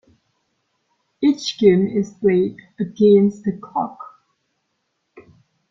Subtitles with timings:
[1.21, 3.99] Each game is played against the clock.